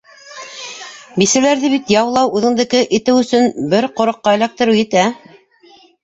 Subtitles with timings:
[1.17, 5.05] Бисәләрҙе бит яулау, үҙеңдеке итеү өсөн бер ҡороҡҡа эләктереү етә...